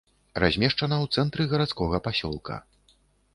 [0.43, 2.59] Размешчана ў цэнтры гарадскога пасёлка.